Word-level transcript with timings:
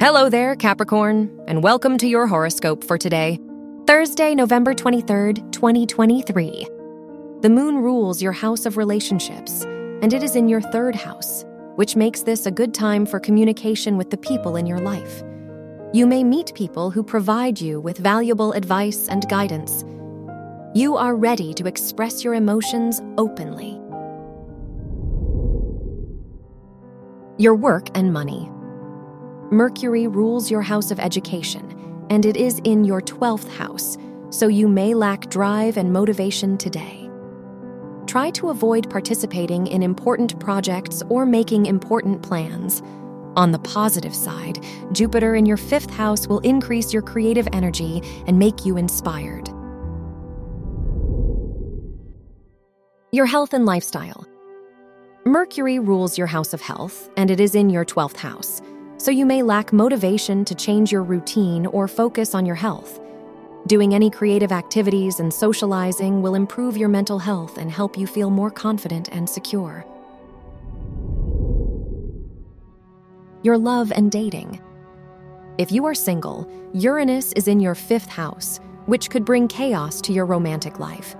Hello 0.00 0.28
there, 0.28 0.54
Capricorn, 0.54 1.28
and 1.48 1.60
welcome 1.60 1.98
to 1.98 2.06
your 2.06 2.28
horoscope 2.28 2.84
for 2.84 2.96
today, 2.96 3.40
Thursday, 3.88 4.32
November 4.32 4.72
23rd, 4.72 5.50
2023. 5.50 6.68
The 7.40 7.50
moon 7.50 7.78
rules 7.78 8.22
your 8.22 8.30
house 8.30 8.64
of 8.64 8.76
relationships, 8.76 9.62
and 9.62 10.12
it 10.12 10.22
is 10.22 10.36
in 10.36 10.48
your 10.48 10.60
third 10.60 10.94
house, 10.94 11.44
which 11.74 11.96
makes 11.96 12.22
this 12.22 12.46
a 12.46 12.50
good 12.52 12.72
time 12.72 13.06
for 13.06 13.18
communication 13.18 13.96
with 13.96 14.10
the 14.10 14.16
people 14.18 14.54
in 14.54 14.66
your 14.66 14.78
life. 14.78 15.24
You 15.92 16.06
may 16.06 16.22
meet 16.22 16.54
people 16.54 16.92
who 16.92 17.02
provide 17.02 17.60
you 17.60 17.80
with 17.80 17.98
valuable 17.98 18.52
advice 18.52 19.08
and 19.08 19.28
guidance. 19.28 19.84
You 20.74 20.96
are 20.96 21.16
ready 21.16 21.52
to 21.54 21.66
express 21.66 22.22
your 22.22 22.34
emotions 22.34 23.02
openly. 23.18 23.80
Your 27.36 27.56
work 27.56 27.88
and 27.96 28.12
money. 28.12 28.48
Mercury 29.50 30.06
rules 30.06 30.50
your 30.50 30.60
house 30.60 30.90
of 30.90 31.00
education, 31.00 32.04
and 32.10 32.26
it 32.26 32.36
is 32.36 32.60
in 32.64 32.84
your 32.84 33.00
12th 33.00 33.48
house, 33.56 33.96
so 34.28 34.46
you 34.46 34.68
may 34.68 34.92
lack 34.92 35.30
drive 35.30 35.78
and 35.78 35.90
motivation 35.90 36.58
today. 36.58 37.08
Try 38.06 38.30
to 38.32 38.50
avoid 38.50 38.90
participating 38.90 39.66
in 39.66 39.82
important 39.82 40.38
projects 40.38 41.02
or 41.08 41.24
making 41.24 41.64
important 41.64 42.22
plans. 42.22 42.82
On 43.36 43.50
the 43.50 43.58
positive 43.60 44.14
side, 44.14 44.62
Jupiter 44.92 45.34
in 45.34 45.46
your 45.46 45.56
fifth 45.56 45.90
house 45.90 46.26
will 46.26 46.40
increase 46.40 46.92
your 46.92 47.02
creative 47.02 47.48
energy 47.54 48.02
and 48.26 48.38
make 48.38 48.66
you 48.66 48.76
inspired. 48.76 49.48
Your 53.12 53.24
health 53.24 53.54
and 53.54 53.64
lifestyle. 53.64 54.26
Mercury 55.24 55.78
rules 55.78 56.18
your 56.18 56.26
house 56.26 56.52
of 56.52 56.60
health, 56.60 57.08
and 57.16 57.30
it 57.30 57.40
is 57.40 57.54
in 57.54 57.70
your 57.70 57.86
12th 57.86 58.18
house 58.18 58.60
so 58.98 59.10
you 59.10 59.24
may 59.24 59.42
lack 59.42 59.72
motivation 59.72 60.44
to 60.44 60.54
change 60.54 60.92
your 60.92 61.02
routine 61.02 61.66
or 61.66 61.88
focus 61.88 62.34
on 62.34 62.44
your 62.44 62.56
health. 62.56 63.00
Doing 63.66 63.94
any 63.94 64.10
creative 64.10 64.52
activities 64.52 65.20
and 65.20 65.32
socializing 65.32 66.20
will 66.20 66.34
improve 66.34 66.76
your 66.76 66.88
mental 66.88 67.18
health 67.18 67.58
and 67.58 67.70
help 67.70 67.96
you 67.96 68.06
feel 68.06 68.28
more 68.28 68.50
confident 68.50 69.08
and 69.12 69.28
secure. 69.28 69.86
Your 73.42 73.56
love 73.56 73.92
and 73.92 74.10
dating. 74.10 74.60
If 75.58 75.70
you 75.70 75.86
are 75.86 75.94
single, 75.94 76.50
Uranus 76.72 77.32
is 77.34 77.46
in 77.46 77.60
your 77.60 77.74
fifth 77.74 78.08
house, 78.08 78.58
which 78.86 79.10
could 79.10 79.24
bring 79.24 79.48
chaos 79.48 80.00
to 80.02 80.12
your 80.12 80.26
romantic 80.26 80.78
life. 80.78 81.14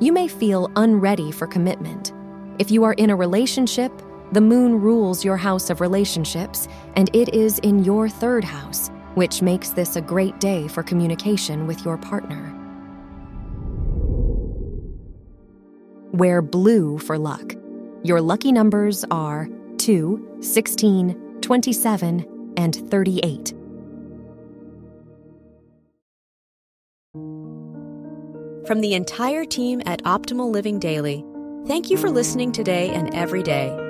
You 0.00 0.12
may 0.12 0.28
feel 0.28 0.70
unready 0.76 1.30
for 1.30 1.46
commitment. 1.46 2.12
If 2.58 2.70
you 2.70 2.84
are 2.84 2.94
in 2.94 3.10
a 3.10 3.16
relationship, 3.16 3.92
the 4.32 4.40
moon 4.40 4.80
rules 4.80 5.24
your 5.24 5.36
house 5.36 5.70
of 5.70 5.80
relationships, 5.80 6.68
and 6.94 7.10
it 7.14 7.34
is 7.34 7.58
in 7.60 7.84
your 7.84 8.08
third 8.08 8.44
house, 8.44 8.88
which 9.14 9.42
makes 9.42 9.70
this 9.70 9.96
a 9.96 10.00
great 10.00 10.38
day 10.38 10.68
for 10.68 10.82
communication 10.82 11.66
with 11.66 11.84
your 11.84 11.98
partner. 11.98 12.56
Wear 16.12 16.42
blue 16.42 16.98
for 16.98 17.18
luck. 17.18 17.54
Your 18.04 18.20
lucky 18.20 18.52
numbers 18.52 19.04
are 19.10 19.48
2, 19.78 20.38
16, 20.40 21.38
27, 21.40 22.52
and 22.56 22.90
38. 22.90 23.54
From 28.66 28.80
the 28.80 28.94
entire 28.94 29.44
team 29.44 29.82
at 29.86 30.02
Optimal 30.04 30.52
Living 30.52 30.78
Daily, 30.78 31.24
thank 31.66 31.90
you 31.90 31.96
for 31.96 32.08
listening 32.08 32.52
today 32.52 32.90
and 32.90 33.12
every 33.14 33.42
day 33.42 33.89